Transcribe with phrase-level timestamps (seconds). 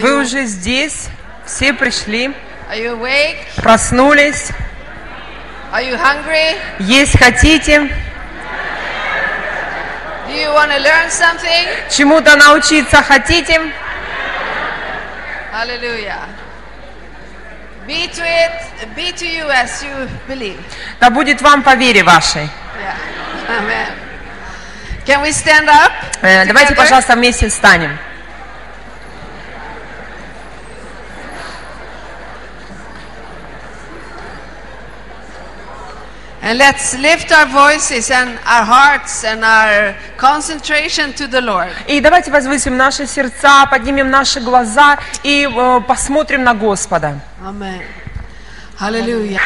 [0.00, 1.08] Вы уже здесь,
[1.44, 2.32] все пришли,
[3.56, 4.50] проснулись,
[6.78, 7.90] есть хотите,
[11.90, 13.60] чему-то научиться хотите.
[15.52, 16.28] Hallelujah.
[17.86, 20.60] Be to it, be to you as you believe.
[21.00, 22.48] Да будет вам по вере вашей.
[22.80, 22.96] Yeah.
[23.58, 23.88] Amen.
[25.06, 25.92] Can we stand up?
[26.22, 27.96] Э, Давайте, пожалуйста, вместе встанем.
[36.46, 41.72] And let's lift our voices and our hearts and our concentration to the Lord.
[41.88, 47.18] И давайте возвысим наши сердца, поднимем наши глаза и э, посмотрим на Господа.
[47.42, 47.80] Amen.
[48.78, 49.40] Hallelujah.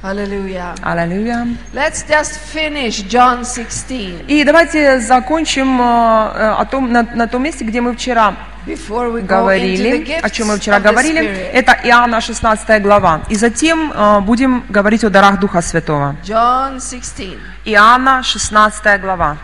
[0.00, 0.76] Hallelujah.
[0.84, 1.48] Аллилуйя.
[1.72, 7.42] Let's just finish John 16 И давайте закончим э, э, о том, на, на том
[7.42, 8.36] месте, где мы вчера
[9.22, 11.24] говорили, о чем мы вчера говорили.
[11.52, 13.20] Это Иоанна 16 глава.
[13.28, 16.16] И затем э, будем говорить о дарах Духа Святого.
[16.24, 19.36] John 16, Иоанна 16 глава.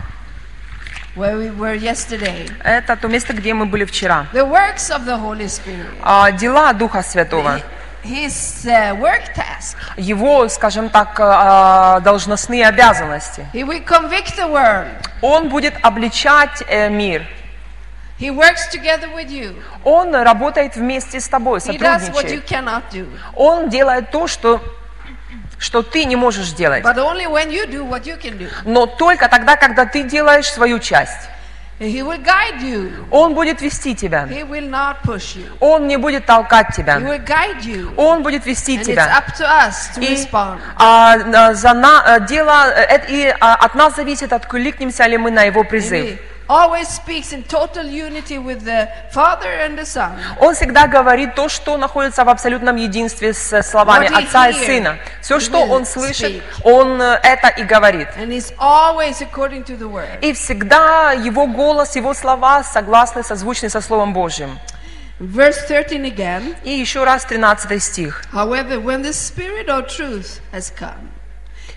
[1.15, 2.49] where we were yesterday.
[2.63, 4.25] Это то место, где мы были вчера.
[4.33, 5.85] The works of the Holy Spirit.
[6.01, 7.61] А, Дела Духа Святого.
[8.03, 9.77] His uh, work task.
[9.95, 13.45] Его, скажем так, э, должностные обязанности.
[13.53, 14.89] He will convict the world.
[15.21, 17.25] Он будет обличать э, мир.
[18.19, 19.55] He works together with you.
[19.83, 22.45] Он работает вместе с тобой, He does what you сотрудничает.
[22.49, 23.07] cannot do.
[23.35, 24.61] Он делает то, что,
[25.57, 26.83] что ты не можешь делать.
[26.83, 28.49] But only when you do what you can do.
[28.65, 31.29] Но только тогда, когда ты делаешь свою часть.
[31.79, 33.07] He will guide you.
[33.09, 34.25] Он будет вести тебя.
[34.25, 35.47] He will not push you.
[35.59, 36.97] Он не будет толкать He тебя.
[36.97, 37.93] will guide you.
[37.97, 39.07] Он будет вести And it's тебя.
[39.17, 40.59] up to us to И respond.
[40.77, 42.67] а, за на- дело,
[43.09, 46.05] и а, от нас зависит, откликнемся ли мы на его призыв.
[46.05, 50.18] He always speaks in total unity with the Father and the Son.
[50.40, 54.52] Он всегда говорит то, что находится в абсолютном единстве с словами What he Отца и
[54.52, 54.98] hears, Сына.
[55.20, 56.42] Все, he что will он слышит, speak.
[56.64, 58.08] он э, это и говорит.
[58.16, 60.20] And it's always according to the Word.
[60.22, 64.58] И всегда его голос, его слова согласны, созвучны со Словом Божьим.
[65.20, 66.56] Verse 13 again.
[66.64, 68.22] И еще раз 13 стих.
[68.32, 71.10] However, when the Spirit of truth has come,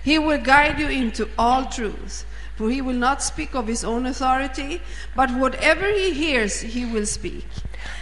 [0.04, 2.24] he will guide you into all truth.
[2.57, 4.81] For he will not speak of his own authority,
[5.15, 7.45] but whatever he hears, he will speak.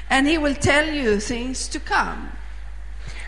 [0.09, 2.31] And he will tell you things to come.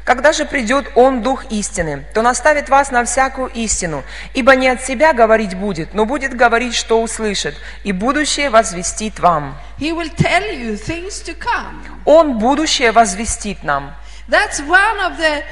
[0.06, 4.82] Когда же придет Он, Дух истины, то наставит вас на всякую истину, ибо не от
[4.82, 9.58] себя говорить будет, но будет говорить, что услышит, и будущее возвестит вам.
[9.78, 11.84] He will tell you things to come.
[12.06, 13.94] Он будущее возвестит нам.
[14.30, 15.44] That's one of the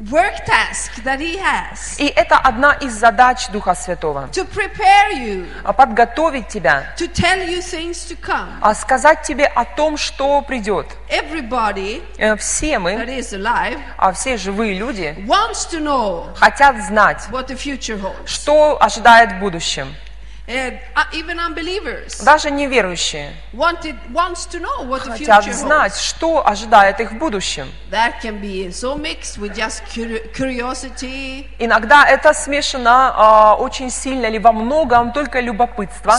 [0.00, 4.28] work tasks that he has И это одна из задач Духа Святого.
[4.32, 8.48] to prepare you, А подготовить тебя, to tell you things to come.
[8.60, 10.86] а сказать тебе о том, что придет.
[11.08, 16.76] Everybody Э, Все that мы, is alive а все живые люди, wants to know хотят
[16.84, 18.26] знать, what the future holds.
[18.26, 19.94] что ожидает в будущем.
[20.46, 20.78] Uh,
[21.14, 23.32] even unbelievers Даже неверующие
[25.00, 27.66] хотят знать, что ожидает их в будущем.
[27.90, 34.26] That can be so mixed with just curi- curiosity, Иногда это смешано а, очень сильно
[34.26, 36.18] или во многом только любопытство,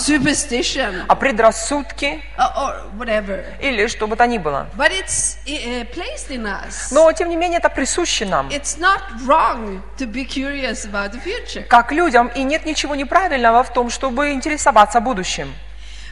[1.08, 4.68] а предрассудки uh, или что бы то ни было.
[4.76, 6.92] But it's uh, placed in us.
[6.92, 11.22] Но, тем не менее, это присуще нам, It's not wrong to be curious about the
[11.22, 11.64] future.
[11.68, 15.54] как людям, и нет ничего неправильного в том, чтобы интересоваться будущим.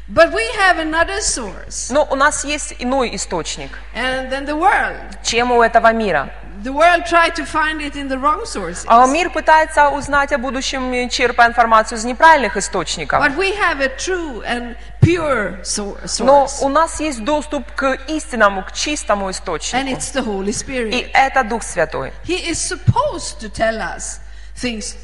[0.09, 1.87] But we have another source.
[1.89, 5.17] Но у нас есть иной источник, And then the world.
[5.23, 6.29] чем у этого мира.
[6.61, 8.83] The world tried to find it in the wrong sources.
[8.87, 13.21] А мир пытается узнать о будущем, черпая информацию из неправильных источников.
[13.21, 16.61] But we have a true and pure sor- Но source.
[16.61, 19.87] у нас есть доступ к истинному, к чистому And источнику.
[19.89, 21.09] it's the Holy И Spirit.
[21.13, 22.11] это Дух Святой.
[22.25, 24.19] He is supposed to tell us
[24.55, 24.95] things.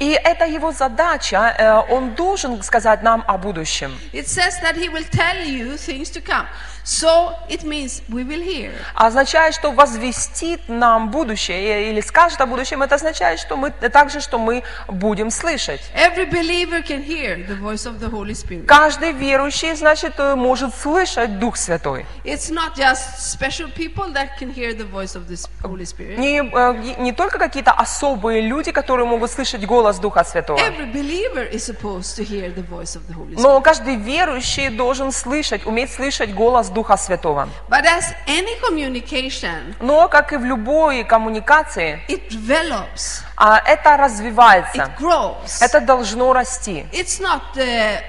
[0.00, 3.96] И это его задача, э, он должен сказать нам о будущем.
[4.12, 6.46] It says that he will tell you things to come.
[6.84, 8.72] So it means we will hear.
[8.94, 14.38] Означает, что возвестит нам будущее или скажет о будущем, это означает, что мы также, что
[14.38, 15.80] мы будем слышать.
[15.94, 18.66] Every believer can hear the voice of the Holy Spirit.
[18.66, 22.04] Каждый верующий, значит, э, может слышать Дух Святой.
[22.24, 26.18] It's not just special people that can hear the voice of the Holy Spirit.
[26.18, 31.48] Не, э, не только какие-то особые люди, которые могут слышать голос Духа Святого, Every believer
[31.48, 33.40] is supposed to hear the voice of the Holy Spirit.
[33.42, 37.48] но каждый верующий должен слышать, уметь слышать голос Духа Святого.
[37.68, 44.82] But as any communication, Но, как и в любой коммуникации, it develops, а, это развивается,
[44.82, 45.62] it grows.
[45.62, 46.86] это должно расти.
[46.92, 48.00] It's not uh,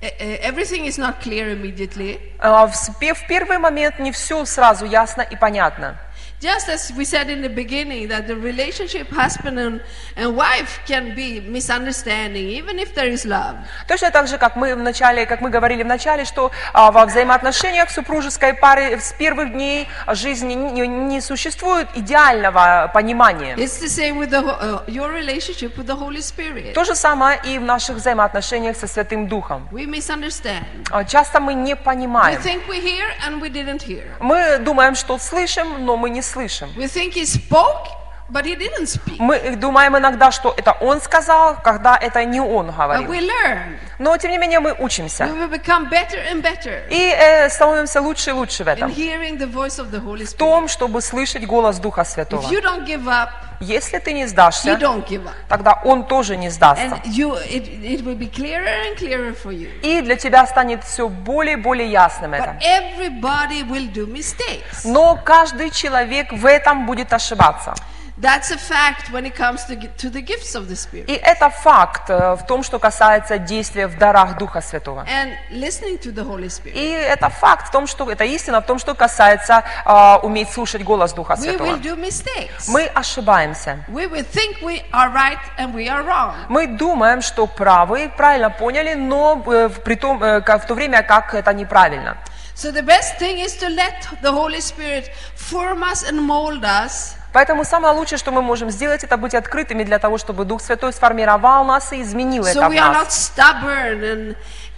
[0.00, 2.20] uh, everything is not clear immediately.
[2.38, 5.96] А, В в первый момент не все сразу ясно и понятно.
[6.40, 9.80] Just as we said in the beginning, that the relationship husband and,
[10.14, 13.56] and wife can be misunderstanding, even if there is love.
[13.88, 17.06] Точно так же, как мы в начале, как мы говорили в начале, что а, во
[17.06, 23.56] взаимоотношениях супружеской пары с первых дней жизни не, не существует идеального понимания.
[23.56, 26.72] It's the same with the, uh, your relationship with the Holy Spirit.
[26.74, 29.68] То же самое и в наших взаимоотношениях со Святым Духом.
[29.72, 30.62] We misunderstand.
[30.92, 32.40] А, Часто мы не We понимаем.
[32.40, 34.04] think we hear and we didn't hear.
[34.20, 36.69] Мы думаем, что слышим, но мы не слышим.
[36.75, 37.87] We think he spoke,
[38.30, 39.16] but he didn't speak.
[39.18, 43.10] Мы думаем иногда, что это он сказал, когда это не он But говорил.
[43.12, 43.78] we learn.
[43.98, 45.24] Но тем не менее мы We учимся.
[45.24, 48.90] will become better and better И э, становимся лучше и лучше в in этом.
[48.90, 50.36] hearing the voice of the Holy В Spirit.
[50.36, 52.42] том, чтобы слышать голос Духа Святого.
[52.42, 53.30] If you don't give up,
[53.60, 55.32] Если ты не сдашься, don't give up.
[55.48, 56.86] тогда он тоже не сдастся.
[56.86, 59.68] And you, it, it will be clearer and clearer for you.
[59.82, 62.56] И для тебя станет все более и более ясным это.
[62.60, 64.82] But everybody will do mistakes.
[64.84, 67.74] Но каждый человек в этом будет ошибаться.
[68.20, 71.08] That's a fact when it comes to, gi- to the gifts of the Spirit.
[71.08, 75.06] И это факт э, в том, что касается действия в дарах Духа Святого.
[75.08, 76.72] And listening to the Holy Spirit.
[76.74, 80.82] И это факт в том, что это истина в том, что касается а, уметь слушать
[80.82, 81.66] голос Духа We Святого.
[81.68, 82.66] will do mistakes.
[82.66, 83.84] Мы ошибаемся.
[83.88, 86.34] We will think we are right and we are wrong.
[86.48, 91.34] Мы думаем, что правы, правильно поняли, но э, при том, э, в то время как
[91.34, 92.16] это неправильно.
[92.56, 97.14] So the best thing is to let the Holy Spirit form us and mold us
[97.32, 100.92] Поэтому самое лучшее, что мы можем сделать, это быть открытыми для того, чтобы Дух Святой
[100.92, 103.32] сформировал нас и изменил это so в are not нас.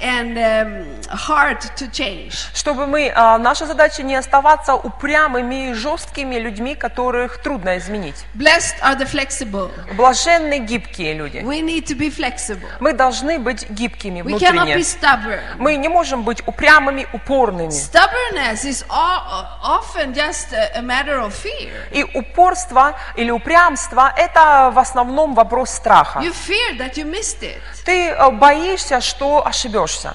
[0.01, 2.33] And, um, hard to change.
[2.55, 8.25] Чтобы мы, а, наша задача не оставаться упрямыми и жесткими людьми, которых трудно изменить.
[8.35, 9.71] Blessed are the flexible.
[9.97, 11.39] Блаженны гибкие люди.
[11.39, 12.69] We need to be flexible.
[12.81, 14.77] Мы должны быть гибкими We cannot внутренне.
[14.77, 15.41] be stubborn.
[15.59, 17.71] Мы не можем быть упрямыми, упорными.
[17.71, 21.71] Stubbornness is often just a matter of fear.
[21.91, 26.21] И упорство или упрямство– это в основном вопрос страха.
[26.21, 27.61] You fear that you missed it.
[27.85, 30.15] Ты э, боишься, что ошибешься.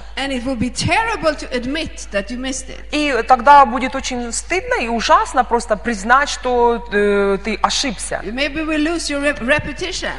[2.92, 8.22] И тогда будет очень стыдно и ужасно просто признать, что э, ты ошибся.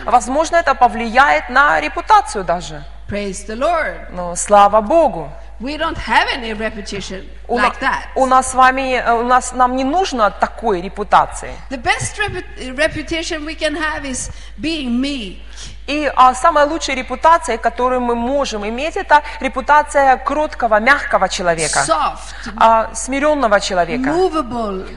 [0.04, 2.84] Возможно, это повлияет на репутацию даже.
[3.08, 4.08] The Lord.
[4.10, 5.30] Но слава Богу.
[5.58, 8.08] We don't have any repetition У, like that.
[8.14, 11.50] у нас с вами, э, у нас, нам не нужно такой репутации.
[11.70, 15.38] The best repu- reputation we can have is being meek,
[15.86, 22.52] И а, самая лучшая репутация, которую мы можем иметь, это репутация кроткого, мягкого человека, soft,
[22.56, 24.10] а, смиренного человека.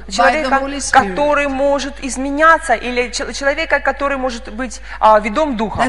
[0.09, 0.59] Человека,
[0.91, 5.81] который может изменяться, или чел- человека, который может быть а, ведом Духом.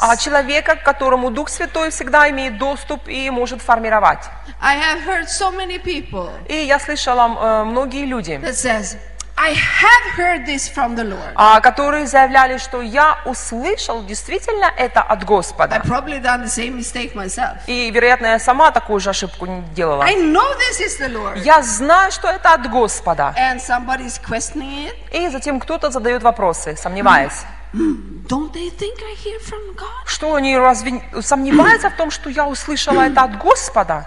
[0.00, 4.24] А человека, к которому Дух Святой всегда имеет доступ и может формировать.
[4.60, 8.96] I have heard so many people И я слышала э, многие люди, that says,
[9.40, 11.32] I have heard this from the Lord.
[11.36, 15.76] а, которые заявляли, что я услышал действительно это от I Господа.
[15.84, 17.58] probably done the same mistake myself.
[17.68, 20.02] И, вероятно, я сама такую же ошибку не делала.
[20.04, 21.38] I know this is the Lord.
[21.44, 23.32] Я знаю, что это от Господа.
[23.38, 24.94] And somebody's questioning it.
[25.12, 27.44] И затем кто-то задает вопросы, сомневаясь.
[27.74, 30.06] Don't they think I hear from God?
[30.06, 34.06] Что они разве не- сомневаются в том, что я услышала это от Господа?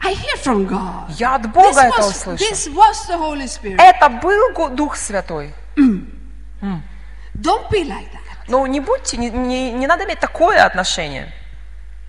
[0.00, 1.10] I hear from God.
[1.18, 2.34] Я от This Бога это was, услышал.
[2.50, 3.76] this was the Holy Spirit.
[3.80, 5.52] Это был Дух Святой.
[5.76, 8.18] Don't be like that.
[8.48, 11.32] Но не будьте, не, не- не надо иметь такое отношение.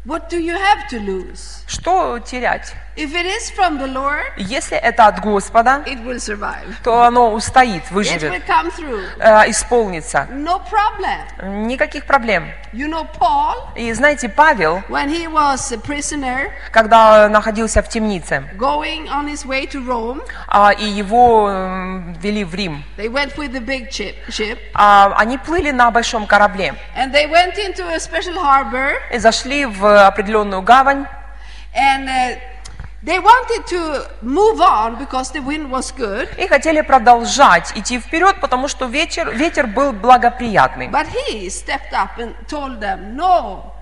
[0.05, 1.63] What do you have to lose?
[1.67, 2.74] Что терять?
[2.96, 6.75] If it is from the Lord, Если это от Господа, it will survive.
[6.84, 9.05] то оно устоит, It will выживет, come through.
[9.19, 10.27] э, исполнится.
[10.31, 11.67] No problem.
[11.67, 12.51] Никаких проблем.
[12.74, 18.43] You know, Paul, И знаете, Павел, when he was a prisoner когда находился в темнице,
[18.58, 23.36] going on his way to Rome, а, и его м, вели в Рим, they went
[23.38, 27.88] with the big ship, ship а, они плыли на большом корабле and they went into
[27.88, 31.05] a special harbor и зашли в определенную гавань,
[31.75, 32.38] and uh,
[33.03, 36.27] they wanted to move on because the wind was good.
[36.38, 40.88] и хотели продолжать идти вперед, потому что ветер, ветер был благоприятный.
[40.89, 43.74] But he stepped up and told them, No,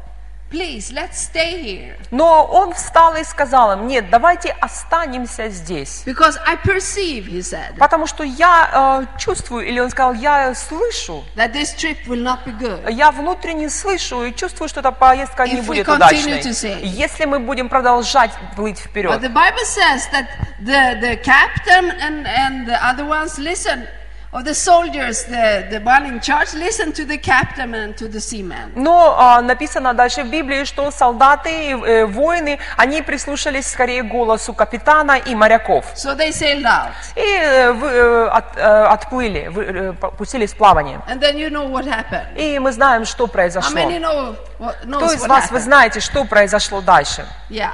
[0.50, 1.96] Please, let's stay here.
[2.10, 6.04] Но он встал и сказал им, нет, давайте останемся здесь.
[6.06, 11.26] Because I perceive, he said, Потому что я э, чувствую, или он сказал, я слышу,
[11.36, 12.90] that this trip will not be good.
[12.92, 16.40] я внутренне слышу и чувствую, что эта поездка не If we будет continue удачной.
[16.40, 16.80] to say.
[16.82, 19.22] Если мы будем продолжать плыть But вперед.
[19.22, 20.28] the Bible says that
[20.64, 23.86] the, the captain and, and the other ones listen,
[24.34, 28.20] or the soldiers, the, the one in charge, listen to the captain and to the
[28.20, 28.74] seaman.
[28.76, 35.18] Но а, написано дальше в Библии, что солдаты, э, воины, они прислушались скорее голосу капитана
[35.18, 35.86] и моряков.
[35.96, 36.92] So they sailed out.
[37.16, 41.00] И э, вы, э, от- э, отплыли, вы, э, пустились в плавание.
[41.08, 42.36] And then you know what happened.
[42.38, 43.76] И мы знаем, что How произошло.
[43.80, 45.62] many know what, knows Кто из what вас, вы happened?
[45.62, 47.26] знаете, что произошло дальше?
[47.50, 47.72] Yeah.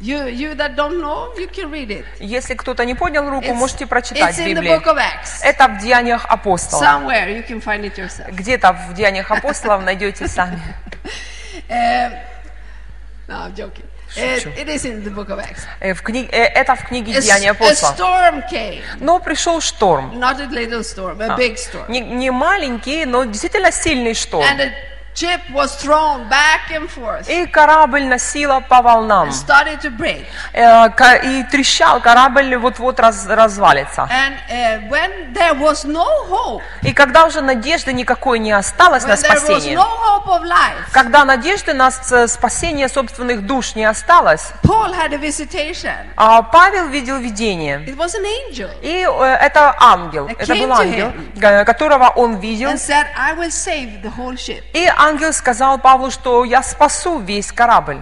[0.00, 2.06] You, you that don't know, you can read it.
[2.20, 4.78] Если кто-то не поднял руку, It's, можете прочитать it's in the Библии.
[4.78, 5.40] book of Acts.
[5.42, 6.82] Это в Деяниях апостолов.
[6.82, 8.30] Somewhere you can find it yourself.
[8.32, 10.58] Где-то в Деяниях апостолов найдете сами.
[13.28, 13.84] No, I'm joking.
[14.12, 14.50] Шучу.
[14.56, 15.66] it is in the book of Acts.
[15.78, 18.82] Э, в кни- э, Это в книге Деяния came.
[18.98, 20.18] Но пришел шторм.
[20.18, 21.88] Not a little storm, a big storm.
[21.88, 24.42] Не, не маленький, но действительно сильный шторм.
[24.42, 24.72] And the
[25.14, 27.28] ship was thrown back and forth.
[27.28, 29.28] И корабль носила по волнам.
[29.28, 30.24] and started to break.
[30.52, 30.88] Э,
[31.24, 34.08] И трещал, корабль вот-вот раз- развалится.
[34.10, 39.12] And uh, when there was no hope, И когда уже надежды никакой не осталось на
[39.12, 43.84] when there was спасение, no hope of life, когда надежды на спасение собственных душ не
[43.84, 45.94] осталось, Paul had a visitation.
[46.16, 47.78] а Павел видел видение.
[47.86, 51.64] It was an angel И э, это ангел, That это был ангел, him.
[51.64, 52.68] которого он видел.
[52.70, 57.18] and said, I will save the whole ship И ангел сказал Павлу, что я спасу
[57.18, 58.00] весь корабль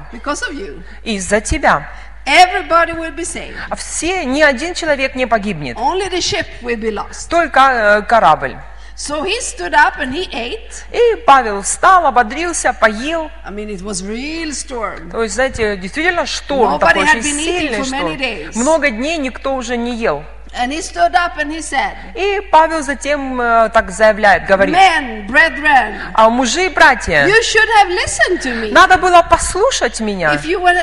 [1.04, 1.88] из-за тебя.
[2.26, 3.56] Everybody will be saved.
[3.70, 7.30] А все, ни один человек не погибнет, Only the ship will be lost.
[7.30, 8.56] только э, корабль.
[8.96, 10.82] So he stood up and he ate.
[10.92, 13.30] И Павел встал, ободрился, поел.
[13.46, 15.10] I mean, it was real storm.
[15.10, 18.60] То есть, знаете, действительно шторм Nobody такой, очень сильный шторм.
[18.60, 20.24] Много дней никто уже не ел.
[20.54, 25.26] And he stood up and he said, И Павел затем э, так заявляет, говорит, Men,
[25.26, 28.72] brethren, а мужи и братья, you should have listened to me.
[28.72, 30.34] надо было послушать меня.
[30.34, 30.78] If you would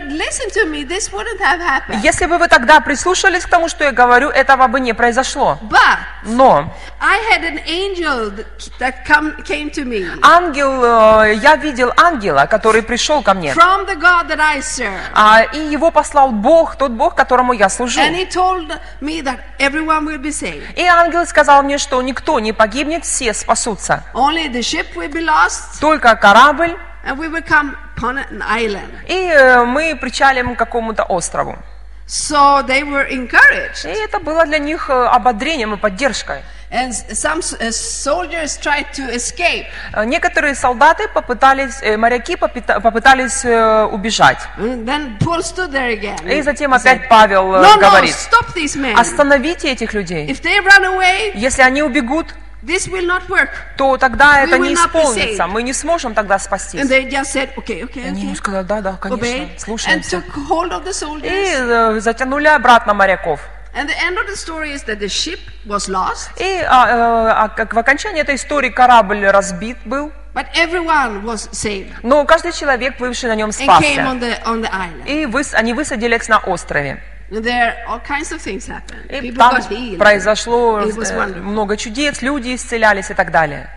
[0.56, 2.02] to me, this wouldn't have happened.
[2.04, 5.58] Если бы вы тогда прислушались к тому, что я говорю, этого бы не произошло.
[5.64, 8.46] But Но I had an angel
[8.80, 13.54] that come, came to me ангел, э, я видел ангела, который пришел ко мне.
[13.54, 15.00] from the God that I serve.
[15.14, 18.00] А, и его послал Бог, тот Бог, которому я служу.
[18.00, 20.64] And he told me that everyone will be saved.
[20.76, 24.04] И ангел сказал мне, что никто не погибнет, все спасутся.
[24.14, 28.92] Only the ship will be lost, Только корабль, and we will come upon an island.
[29.08, 31.58] и э, мы причалим к какому-то острову.
[32.08, 33.86] So they were encouraged.
[33.86, 36.44] И это было для них э, ободрением и поддержкой.
[36.72, 39.66] And some uh, soldiers tried to escape.
[39.94, 44.38] Э, Некоторые солдаты попытались, э, моряки попыта- попытались убежать.
[44.58, 46.18] And then Paul stood there again.
[46.32, 48.96] И затем опять Павел No, no, говорит, stop these men.
[49.00, 50.28] остановите этих людей.
[50.28, 52.28] If they run away, Если они убегут,
[52.66, 53.50] this will not work.
[53.78, 55.48] то тогда это will не исполнится.
[55.48, 56.82] Мы не сможем тогда And спастись.
[56.90, 58.38] they just said, okay, okay, Они ему okay.
[58.38, 60.18] сказали, да, да, конечно, Obeyed and слушаемся.
[60.18, 61.98] took hold of the И soldiers.
[61.98, 63.40] э, затянули обратно моряков.
[63.78, 67.32] And the end of the story is that the ship was lost, И а, э,
[67.44, 72.54] а как в окончании этой истории корабль разбит был, but everyone was saved но каждый
[72.54, 74.02] человек, плывший на нем, and came спасся.
[74.02, 75.06] on the on the island.
[75.08, 77.02] И выс- они высадились на острове.
[77.32, 79.10] And there all kinds of things happened.
[79.10, 79.98] И People там got healed.
[79.98, 83.70] произошло э, много чудес, люди исцелялись и так далее.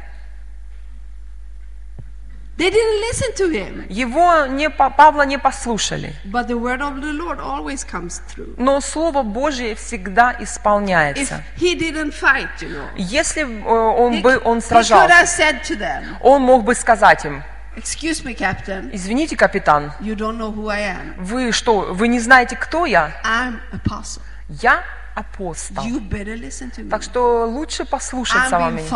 [2.59, 6.13] They didn't listen to him, Его не, Павла не послушали.
[6.25, 8.53] but the word of the Lord always comes through.
[8.59, 11.45] Но Слово Божье всегда If исполняется.
[11.57, 15.29] he didn't fight, you know, Если э, он, he, бы, он he could сражался, have
[15.29, 17.45] said to them, он мог бы сказать им,
[17.79, 21.15] "Excuse me, Captain, извините, капитан, you don't know who I am.
[21.19, 23.13] вы что, вы не знаете, кто я?
[23.25, 24.21] I'm apostle.
[24.49, 24.83] Я
[25.19, 25.85] апостол.
[26.91, 27.85] Так что лучше
[28.59, 28.89] вам been меня.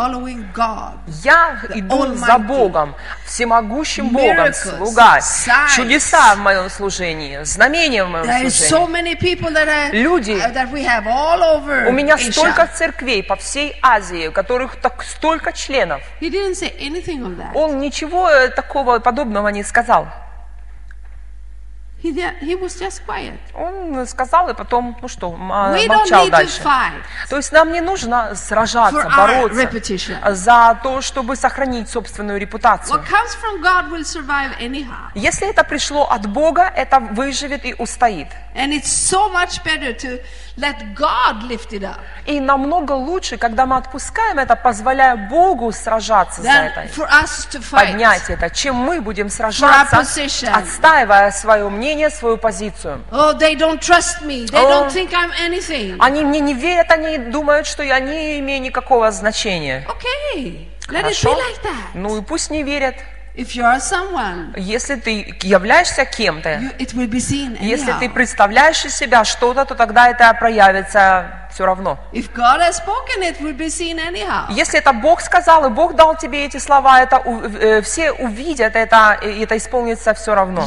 [1.23, 2.37] Я иду за.
[2.39, 5.19] Богом, всемогущим Богом, слуга,
[5.75, 8.69] чудеса в моем служении, знамения в моем служении.
[9.91, 10.31] Люди.
[11.67, 16.01] uh, У меня столько церквей по всей Азии, у которых так столько членов.
[17.53, 20.07] Он ничего э, такого подобного не сказал.
[22.03, 23.39] He, did- he was just quiet.
[23.53, 26.61] Он сказал, и потом, ну что, а, We don't молчал need to дальше.
[26.61, 29.69] fight То есть нам не нужно сражаться, бороться
[30.35, 33.01] за то, чтобы сохранить собственную репутацию.
[35.15, 38.27] Если это пришло от Бога, это выживет и устоит.
[38.53, 40.19] And it's so much better to
[40.57, 46.41] let God lift it up И намного лучше, когда мы отпускаем это, позволяя Богу сражаться
[46.41, 47.87] за это, for us to fight.
[47.91, 49.97] поднять это, чем мы будем сражаться,
[50.53, 53.03] отстаивая свое мнение, свою позицию.
[53.11, 54.45] Oh, they don't trust me.
[54.45, 54.69] They Oh.
[54.69, 55.97] don't think I'm anything.
[55.99, 59.85] Они мне не верят, они думают, что я не имею никакого значения.
[59.87, 61.33] Okay, let it be Хорошо?
[61.33, 61.73] like that.
[61.95, 62.95] Ну и пусть не верят.
[63.35, 68.07] If you are someone, Если ты являешься кем-то, you, it will be seen если ты
[68.09, 71.97] представляешь из себя что-то, то тогда это проявится все равно.
[74.49, 79.17] Если это Бог сказал, и Бог дал тебе эти слова, это э, все увидят это,
[79.21, 80.65] и это исполнится все равно.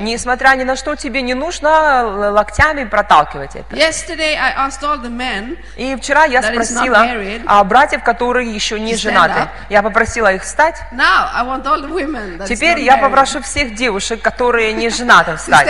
[0.00, 3.74] Несмотря ни на что, тебе не нужно локтями проталкивать это.
[5.76, 6.98] И вчера я спросила
[7.46, 9.48] а, братьев, которые еще не женаты.
[9.70, 10.76] Я попросила их встать.
[12.46, 15.66] Теперь я попрошу всех девушек, которые не женаты, встать.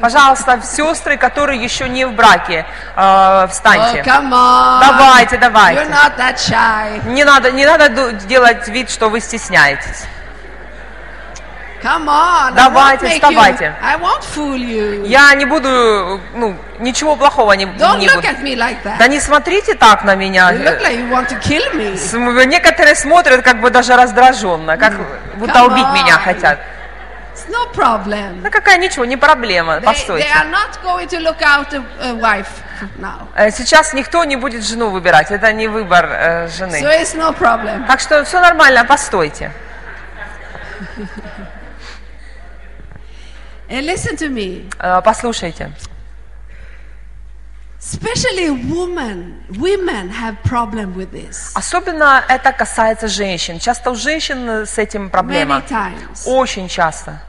[0.00, 2.66] Пожалуйста, сестры, которые еще не в браке,
[2.98, 4.02] э, Oh, встаньте.
[4.02, 4.80] on.
[4.80, 5.84] Давайте, давайте.
[7.06, 10.04] Не надо, не надо делать вид, что вы стесняетесь.
[11.80, 12.54] Come on.
[12.54, 13.64] Давайте, I won't, make вставайте.
[13.64, 15.06] you, I won't fool you.
[15.06, 18.26] Я не буду, ну, ничего плохого не, Don't не look буду.
[18.26, 18.98] at me like that.
[18.98, 20.50] Да не смотрите так на меня.
[20.52, 22.46] You look like you want to kill me.
[22.46, 24.94] Некоторые смотрят как бы даже раздраженно, как
[25.36, 26.24] будто Come убить меня on.
[26.24, 26.58] хотят.
[27.48, 28.42] No problem.
[28.42, 30.28] Ну какая ничего, не проблема, They, they постойте.
[30.28, 32.62] are not going to look out a, a wife
[32.98, 33.26] now.
[33.36, 36.80] Э, Сейчас никто не будет жену выбирать, это не выбор э, жены.
[36.82, 37.86] So it's no problem.
[37.86, 39.52] Так что все нормально, постойте.
[43.68, 44.70] And listen to me.
[44.78, 45.72] Э, Послушайте.
[47.80, 53.60] Especially women, women have problem with this Особенно это касается женщин.
[53.60, 55.58] Часто у женщин э, с этим проблема.
[55.60, 56.26] many times.
[56.26, 57.20] Очень часто.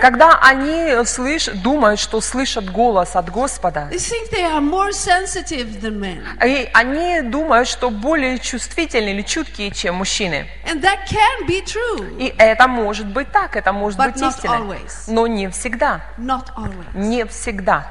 [0.00, 5.80] Когда они слыш, думают, что слышат голос от Господа, They think they are more sensitive
[5.80, 6.22] than men.
[6.44, 10.46] и они думают, что более чувствительны или чуткие, чем мужчины.
[10.66, 14.58] And that can be true, И это может быть так, это может But быть истиной.
[14.58, 14.92] always.
[15.08, 16.00] Но не всегда.
[16.18, 16.94] not always.
[16.94, 17.86] Не всегда.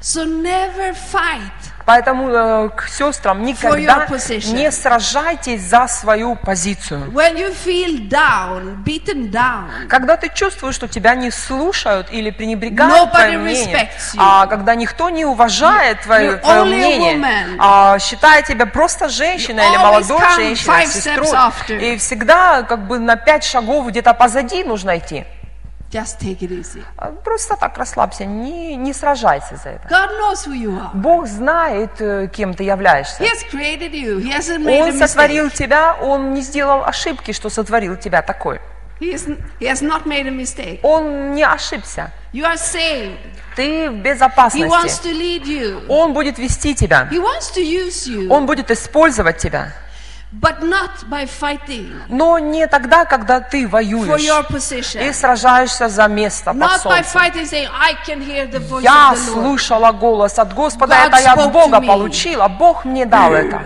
[0.00, 4.06] So never fight Поэтому э, к сестрам никогда
[4.52, 7.10] не сражайтесь за свою позицию.
[7.12, 9.88] when you feel down, beaten down.
[9.88, 15.24] Когда ты чувствуешь, что тебя не слушают или пренебрегают твоим мнением, а когда никто не
[15.24, 22.62] уважает твое, твое мнение, а считая тебя просто женщиной или молодой женщиной, сестрой, и всегда
[22.62, 25.24] как бы на пять шагов где-то позади нужно идти.
[25.90, 26.84] Just take it easy.
[26.96, 29.88] А Просто так расслабься, не, не сражайся за это.
[29.88, 30.90] God knows who you are.
[30.94, 33.20] Бог знает, э, кем ты являешься.
[33.22, 34.18] He has created you.
[34.20, 35.56] He hasn't made Он сотворил mistake.
[35.56, 38.60] тебя, Он не сделал ошибки, что сотворил тебя такой.
[39.00, 39.26] He, is,
[39.58, 40.78] he has not made a mistake.
[40.82, 42.12] Он не ошибся.
[42.32, 43.16] You are saved.
[43.56, 45.08] Ты в He wants безопасности.
[45.08, 45.86] to lead you.
[45.88, 47.08] Он будет вести тебя.
[47.10, 49.72] He wants to use you, Он будет использовать тебя.
[50.32, 56.06] But not by fighting Но не тогда, когда ты for your воюешь и сражаешься за
[56.06, 57.20] место под Not by солнцем.
[57.20, 59.98] fighting, saying, I can hear the voice Я of the Lord.
[59.98, 63.62] голос от Господа, God это я от Бога получила, Бог мне дал это.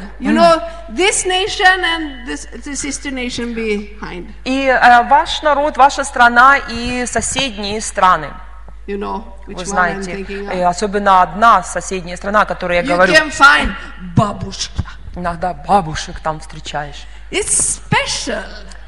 [4.45, 8.29] И э, ваш народ, ваша страна и соседние страны.
[8.87, 10.69] You know which Вы one I'm знаете, thinking и of.
[10.69, 13.13] особенно одна соседняя страна, о которой я You говорю.
[13.15, 13.75] can find
[14.15, 14.85] babushka.
[15.15, 17.07] Иногда бабушек там встречаешь.
[17.31, 18.45] It's special.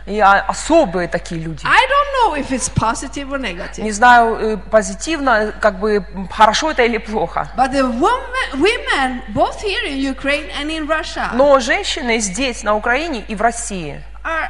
[0.06, 1.64] И особые такие люди.
[1.64, 3.82] I don't know if it's positive or negative.
[3.82, 7.50] Не знаю, э, позитивно, как бы хорошо это или плохо.
[7.56, 12.76] But the woman, women, both here in Ukraine and in Russia, Но женщины здесь, на
[12.76, 14.48] Украине и в России, are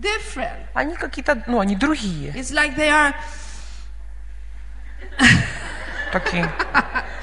[0.00, 0.66] different.
[0.74, 2.30] они какие-то, ну, они другие.
[2.30, 3.14] It's like they are.
[6.12, 6.48] Такие.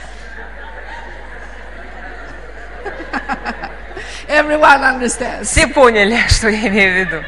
[4.28, 5.48] Everyone understands.
[5.48, 7.24] Все поняли, что я имею в виду.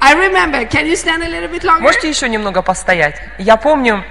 [0.00, 0.68] I remember.
[0.68, 1.80] Can you stand a little bit longer?
[1.80, 3.20] Можете еще немного постоять?
[3.38, 4.04] Я помню,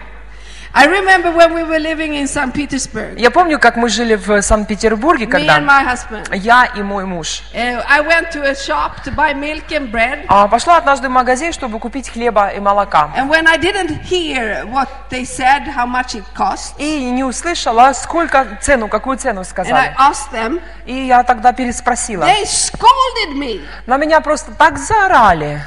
[0.75, 2.51] I remember when we were living in St.
[2.51, 6.35] Petersburg, Я помню, как мы жили в Санкт-Петербурге, me and когда my husband.
[6.35, 7.43] я и мой муж.
[7.53, 11.11] Uh, I went to a shop to buy milk and bread, А, Пошла однажды в
[11.11, 13.11] магазин, чтобы купить хлеба и молока.
[13.15, 17.93] and when I didn't hear what they said, how much it cost, И не услышала,
[17.93, 19.95] сколько цену, какую цену and I сказали.
[19.99, 22.23] asked them, И я тогда переспросила.
[22.23, 23.61] they scolded me.
[23.85, 25.61] На меня просто так заорали.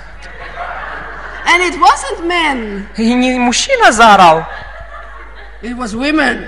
[1.49, 4.45] And it wasn't men, И не мужчина заорал.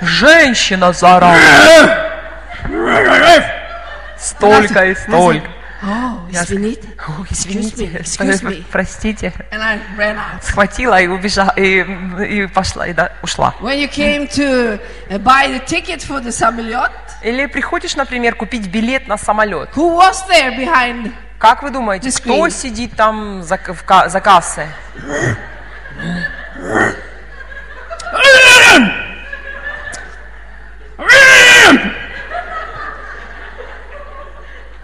[0.03, 1.37] Женщина заорала.
[4.18, 5.49] Столько и столько.
[5.81, 6.88] Ск- извините.
[7.31, 9.33] Извините, excuse простите.
[10.42, 11.87] Схватила и убежала, и,
[12.29, 13.55] и пошла, и да, ушла.
[17.23, 19.71] Или приходишь, например, купить билет на самолет.
[19.75, 21.12] who was there behind?
[21.38, 24.66] Как вы думаете, The кто сидит там за, в за кассой?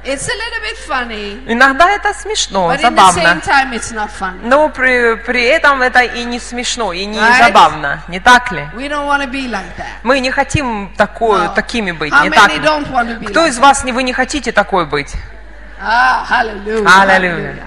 [0.07, 3.40] It's a little bit funny, Иногда это смешно, but in the same забавно.
[3.40, 4.38] time it's not funny.
[4.42, 7.38] Но при, при этом это и не смешно, и не Right.
[7.47, 8.68] забавно, не так ли?
[8.75, 9.87] We don't want to be like that.
[10.03, 11.55] Мы не хотим такое, No.
[11.55, 12.66] такими быть, How не так many ли?
[12.66, 15.14] don't want to be Кто like из вас, не вы не хотите такой быть?
[15.81, 16.85] Ah, hallelujah.
[16.87, 17.66] Hallelujah.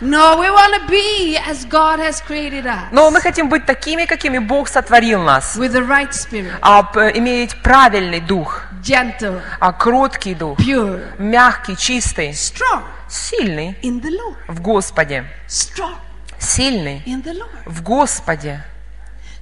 [0.00, 2.88] No, we want to be as God has created us.
[2.92, 5.56] Но мы хотим быть такими, какими Бог сотворил нас.
[5.56, 6.82] With the right spirit, А,
[7.14, 14.36] иметь правильный дух, gentle, а, кроткий дух, pure, мягкий, чистый, strong сильный in the Lord.
[14.48, 15.24] в Господе.
[15.48, 15.94] Strong
[16.38, 17.48] Сильный in the Lord.
[17.64, 18.62] в Господе.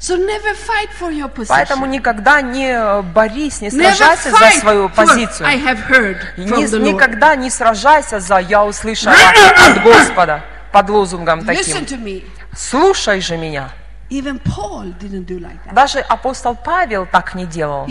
[0.06, 1.88] So never fight for your Поэтому position.
[1.88, 5.48] никогда не э, борись, не сражайся за свою позицию.
[5.48, 6.92] I have heard from the Lord.
[6.92, 9.16] никогда не сражайся за «я услышала
[9.66, 11.86] от Господа» под лозунгом таким.
[12.54, 13.70] Слушай же меня.
[15.72, 17.86] Даже апостол Павел так не делал.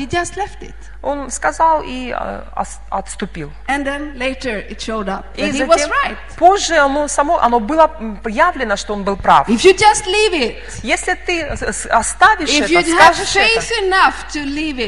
[1.01, 2.41] Он сказал и э,
[2.89, 3.51] отступил.
[5.35, 5.89] И затем
[6.37, 9.49] позже оно само, оно было м, явлено, что он был прав.
[10.81, 11.41] Если ты
[11.89, 13.61] оставишь это, скажешь это,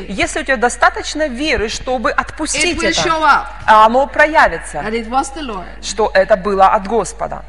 [0.08, 3.02] если у тебя достаточно веры, чтобы отпустить это,
[3.66, 4.80] а оно проявится,
[5.82, 7.44] что это было от Господа.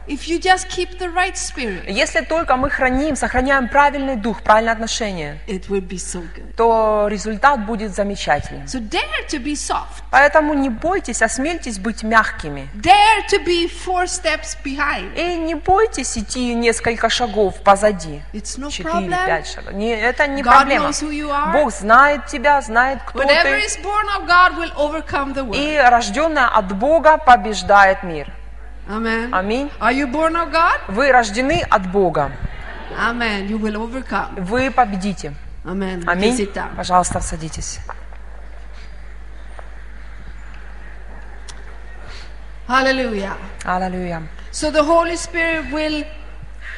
[1.86, 6.54] Если только мы храним, сохраняем правильный дух, правильное отношение, it will be so good.
[6.56, 8.64] то результат будет замечательным.
[8.64, 10.02] So dare to be soft.
[10.10, 12.70] Поэтому не бойтесь, осмельтесь быть мягкими.
[12.74, 15.14] Dare to be four steps behind.
[15.14, 18.22] И не бойтесь идти несколько шагов позади.
[18.32, 19.74] It's no Четыре, пять шагов.
[19.74, 20.88] Не, это не God проблема.
[20.88, 21.52] knows who you are.
[21.52, 23.66] Бог знает тебя, знает, кто Whatever ты.
[23.66, 25.54] is born of God will overcome the world.
[25.54, 28.32] И рожденная от Бога побеждает мир.
[28.88, 29.70] Аминь.
[29.80, 30.80] Are you born of God?
[30.88, 32.32] Вы рождены от Бога.
[32.97, 33.47] Amen.
[33.49, 34.35] You will overcome.
[34.43, 35.33] Вы победите.
[35.65, 35.99] Amen.
[35.99, 36.35] You can Аминь.
[36.37, 36.75] sit down.
[36.75, 37.79] Пожалуйста, садитесь.
[42.67, 43.35] Hallelujah.
[43.65, 44.23] Аллилуйя.
[44.51, 46.03] So the Holy Spirit will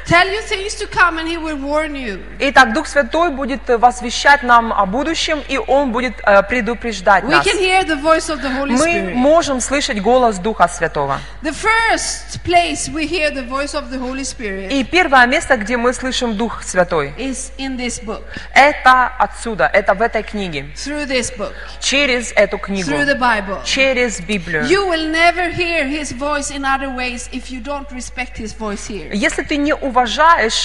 [0.08, 2.18] tell you things to come and He will warn you.
[2.40, 7.30] Итак, Дух Святой будет э, возвещать нам о будущем, и Он будет э, предупреждать We
[7.30, 7.46] нас.
[7.46, 9.14] can hear the voice of the Holy Мы Spirit.
[9.14, 11.20] можем слышать голос Духа Святого.
[11.42, 15.76] The first place we hear the voice of the Holy Spirit И первое место, где
[15.76, 18.22] мы слышим Дух Святой, is in this book,
[18.54, 23.62] это отсюда, это в этой книге, through this book, через эту книгу, through the Bible.
[23.64, 24.64] через Библию.
[24.64, 28.86] You will never hear His voice in other ways if you don't respect His voice
[28.88, 29.10] here.
[29.12, 29.97] Если ты не уважаешь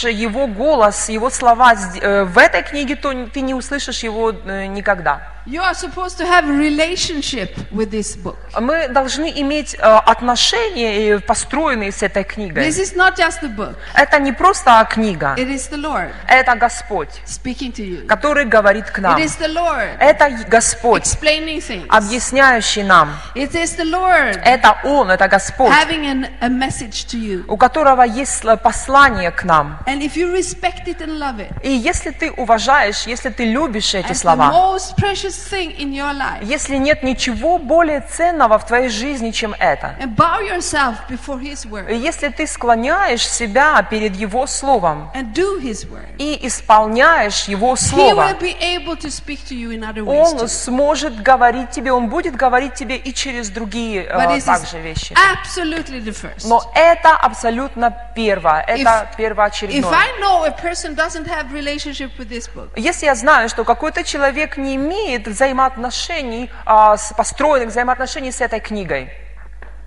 [0.04, 5.33] Его голос, Его слова э, в этой книге, то ты не услышишь Его э, никогда.
[5.46, 8.38] You are supposed to have a relationship with this book.
[8.62, 12.64] Мы должны иметь э, отношения, э, построенные с этой книгой.
[12.66, 16.56] This is not just a book, Это не просто книга, it is the Lord это
[16.56, 18.06] Господь, speaking to you.
[18.06, 19.18] который говорит к нам.
[19.20, 21.88] It is the Lord Это Господь, explaining things.
[21.90, 23.10] объясняющий нам.
[23.36, 27.44] It is the Lord Это Он, это Господь, having an, a message to you.
[27.50, 29.78] у которого есть сл- послание к нам.
[29.88, 33.94] And if you respect it and love it, И если ты уважаешь, если ты любишь
[33.94, 38.65] эти the слова, most precious thing in your life, если нет ничего более ценного в
[38.65, 43.82] твоей жизни, чем это, and bow yourself before His и word если ты склоняешь себя
[43.84, 48.96] перед Его Словом and do His word, и исполняешь Его He Слово, will be able
[48.96, 50.34] to speak to you in other ways.
[50.41, 55.13] Он сможет говорить тебе, Он будет говорить тебе и через другие э, But также вещи.
[55.13, 56.48] absolutely the first.
[56.48, 59.91] Но это абсолютно первое, это If первоочередное.
[59.91, 64.04] I know a person doesn't have relationship with this book, Если я знаю, что какой-то
[64.04, 69.10] человек не имеет взаимоотношений, а, построенных взаимоотношений с этой книгой,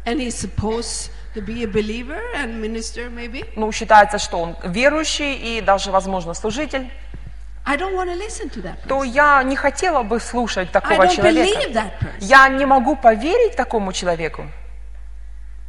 [0.05, 5.35] and he's supposed to be a believer and minister maybe, ну, считается, что он верующий
[5.35, 6.91] и даже, возможно, служитель,
[7.69, 11.03] I don't want to listen to that то я не хотела бы слушать I такого
[11.03, 11.71] believe человека.
[11.73, 12.17] that person.
[12.21, 14.47] Я не могу поверить такому человеку.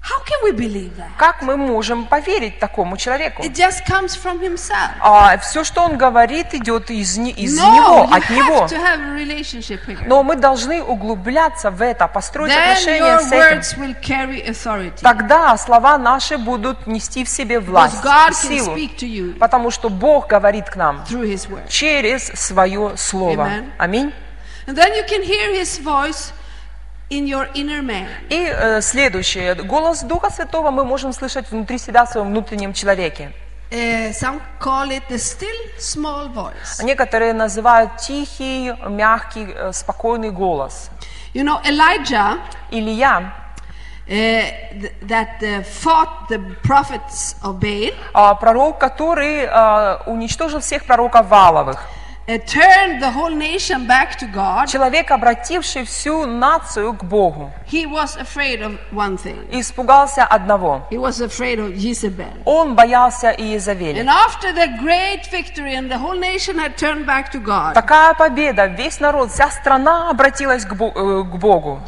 [0.09, 1.09] How can we believe that?
[1.17, 3.43] Как мы можем поверить такому человеку?
[3.43, 4.91] It just comes from himself.
[5.01, 8.59] А все, что он говорит, идет из, из No, него, от него.
[8.63, 9.97] have to have a relationship here.
[10.07, 13.39] Но мы должны углубляться в это, построить Then отношения your с этим.
[13.39, 15.01] words will carry authority.
[15.01, 18.75] Тогда слова наши будут нести в себе власть, God can силу.
[18.75, 21.67] speak to you Потому что Бог говорит к нам through His word.
[21.67, 23.41] через свое слово.
[23.43, 23.71] Amen.
[23.77, 24.13] Аминь.
[24.67, 26.31] And then you can hear His voice
[27.09, 28.07] in your inner man.
[28.29, 29.55] И э, следующее.
[29.55, 33.31] Голос Духа Святого мы можем слышать внутри себя, в своем внутреннем человеке.
[33.69, 36.83] Uh, some call it the still small voice.
[36.83, 40.89] Некоторые называют тихий, мягкий, э, спокойный голос.
[41.33, 42.39] You know, Elijah,
[42.71, 43.33] Илья,
[44.07, 51.83] th- that fought the prophets of Baal, а, пророк, который э, уничтожил всех пророков Валовых.
[52.27, 52.37] Uh.
[54.67, 57.51] Человек, обративший всю нацию к Богу,
[59.51, 60.85] испугался одного.
[62.45, 63.31] Он боялся
[67.39, 71.81] God, Такая победа, весь народ, вся страна обратилась к Бо- э, к Богу.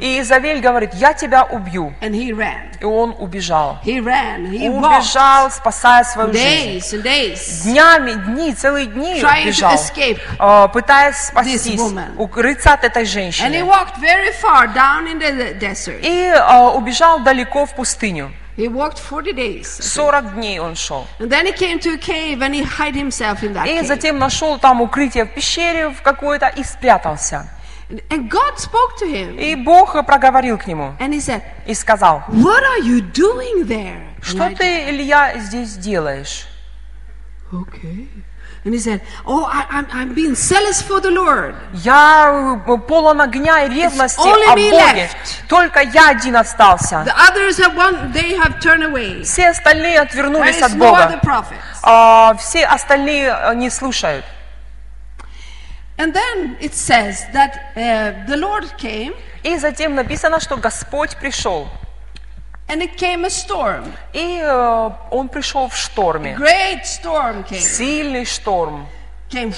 [0.00, 1.92] Иезавель говорит, я тебя убью.
[2.80, 3.78] И он убежал.
[3.84, 4.48] He ran.
[4.50, 6.78] He Убежал, спасая свою жизнь.
[7.64, 11.80] Днями, дни, целые дни Trying to бежал, escape э, пытаясь спастись,
[12.16, 13.54] укрыться от этой женщины.
[16.02, 18.32] И э, убежал далеко в пустыню.
[18.56, 19.80] He walked 40 days.
[19.80, 21.06] 40 дней он шел.
[21.18, 24.18] And then he came to a cave and he hid himself in that И затем
[24.18, 27.48] нашел там укрытие в пещере в какое-то и спрятался.
[27.88, 29.40] And God spoke to him.
[29.40, 34.02] И Бог проговорил к нему And he said, и сказал, What are you doing there?
[34.20, 36.46] что Elijah?" ты, Илья, здесь делаешь?
[37.52, 38.08] Okay.
[38.64, 41.54] And he said, Oh, I, I'm, I'm being zealous for the Lord.
[41.72, 45.08] Я э, полон огня и ревности о Боге.
[45.48, 47.04] Только я один остался.
[47.06, 49.22] The others have one, they have turned away.
[49.22, 51.20] Все остальные отвернулись от Бога.
[51.82, 54.24] А, все остальные э, не слушают.
[55.96, 61.68] And then it says that uh, the Lord came И затем написано, что Господь пришел.
[62.70, 63.92] And it came a storm.
[64.12, 66.34] И э, он пришел в шторме.
[66.34, 67.58] Great storm came.
[67.60, 68.86] Сильный шторм.
[69.30, 69.52] Came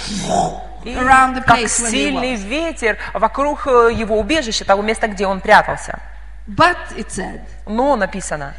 [0.84, 5.06] И around the как place where he сильный ветер вокруг э, его убежища, того места,
[5.08, 6.00] где он прятался.
[6.48, 8.54] But it said, Но написано,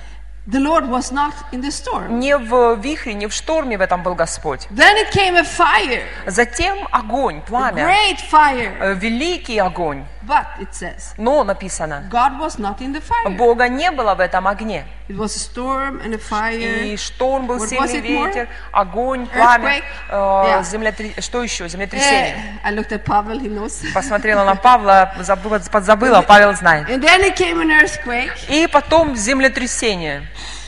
[0.48, 2.18] the Lord was not in the storm.
[2.20, 4.68] не в вихре, не в шторме в этом был Господь.
[4.72, 8.74] Then it came a fire, Затем огонь, пламя, great fire.
[8.80, 10.06] э, великий огонь.
[10.26, 13.36] But it says, Но написано, God was not in the fire.
[13.36, 14.86] Бога не было в этом огне.
[15.10, 16.58] It was a storm and a fire.
[16.86, 18.28] И шторм был, What сильный it more?
[18.28, 19.82] ветер, огонь, пламя, э,
[20.12, 20.62] Yeah.
[20.62, 21.66] землетре- что еще?
[21.66, 22.60] Eh, Землетрясение.
[22.64, 23.84] I looked at Pavel, he knows.
[23.94, 26.90] Посмотрела на Павла, забыла, подзабыла, Павел знает.
[26.90, 28.32] And then it came an earthquake.
[28.48, 30.26] И потом землетрясение.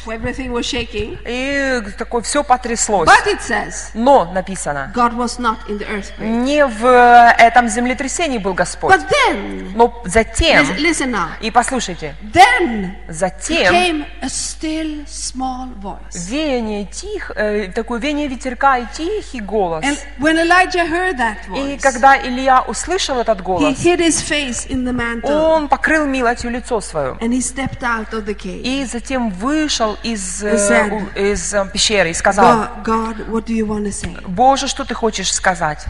[0.08, 1.18] Everything was shaking.
[1.26, 3.08] И такое все потряслось.
[3.08, 6.20] But it says, Но написано, God was not in the earthquake.
[6.28, 8.94] не в э, этом землетрясении был Господь.
[8.94, 11.30] But then, Но затем, listen, now.
[11.42, 16.30] и послушайте, Then затем came a still small voice.
[16.30, 19.84] веяние тих, э, такое веяние ветерка и тихий голос.
[19.84, 24.22] And when Elijah heard that И voice, когда Илья услышал этот he голос, hid his
[24.22, 27.18] face in the mantle он покрыл милостью лицо свое.
[27.22, 28.62] and he stepped out of the cave.
[28.64, 33.54] И затем вышел из, э, said, из э, пещеры и сказал, God, God, what do
[33.54, 34.22] you want to say?
[34.28, 35.86] Боже, что ты хочешь сказать?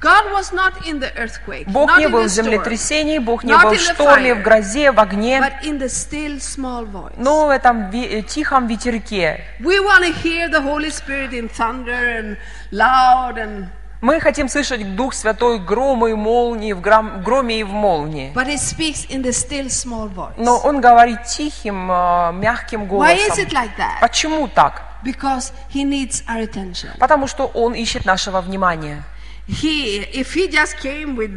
[0.00, 3.78] God was not in the earthquake, Бог не был в землетрясении, Бог не был в
[3.78, 4.40] шторме, fire.
[4.40, 7.12] в грозе, в огне, but in the still small voice.
[7.18, 9.44] но в этом э, тихом ветерке.
[9.60, 12.38] We want to hear the Holy Spirit in thunder and
[12.72, 13.68] loud and
[14.00, 18.32] Мы хотим слышать Дух Святой громы и молнии, в гром- громе и в молнии.
[18.34, 20.32] but he speaks in the still small voice.
[20.38, 23.44] Но Он говорит тихим, э, мягким Why is голосом.
[23.44, 24.00] it like that?
[24.00, 24.82] Почему так?
[25.04, 26.96] Because he needs our attention.
[26.98, 29.02] Потому что Он ищет нашего внимания.
[29.46, 31.30] He if he just came with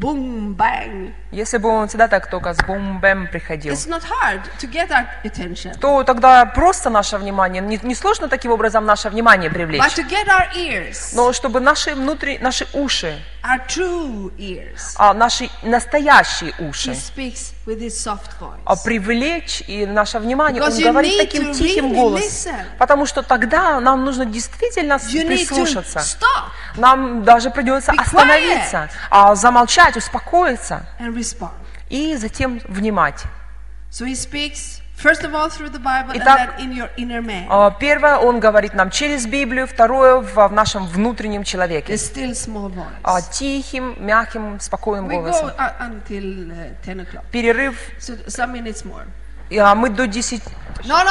[0.00, 4.70] boom bang, Если бы Он всегда так только с бум-бэм приходил, it's not hard to
[4.70, 5.78] get our attention.
[5.78, 9.82] то тогда просто наше внимание, не, не сложно таким образом наше внимание привлечь.
[9.82, 15.14] But to get our ears, Но чтобы наши внутри, наши уши, our true ears, а,
[15.14, 18.30] наши настоящие he уши, speaks with his soft
[18.64, 22.56] а, привлечь и наше внимание, Because он говорит таким тихим really голосом.
[22.78, 26.02] Потому что тогда нам нужно действительно You прислушаться.
[26.76, 31.52] Нам даже придется Be остановиться, а, замолчать, успокоиться and respond.
[31.88, 33.24] и затем внимать.
[33.90, 37.20] So he speaks First of all, through the Bible, Итак, and then in your inner
[37.20, 37.46] man.
[37.50, 41.92] А, Первое, он говорит нам через Библию, второе, в, в нашем внутреннем человеке.
[41.92, 43.30] The still small А, voice.
[43.30, 45.48] Тихим, мягким, спокойным We голосом.
[45.58, 46.50] uh, until
[46.82, 47.24] 10 o'clock.
[47.30, 49.04] Перерыв, So some minutes more.
[49.50, 50.42] и, а, мы до 10,
[50.84, 51.10] No, no.